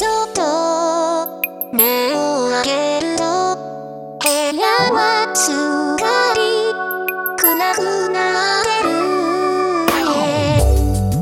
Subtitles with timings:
[0.00, 0.40] そっと
[1.74, 3.22] 目を開けると
[4.18, 4.24] 部
[4.56, 5.54] 屋はすっ
[6.00, 6.40] かり
[7.36, 8.16] 暗くな
[8.62, 8.88] ってる。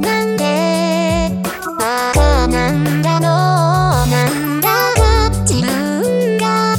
[0.00, 0.42] なんで
[1.78, 3.26] バカなんだの？
[4.06, 6.74] なんだか自分が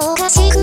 [0.00, 0.58] おかしく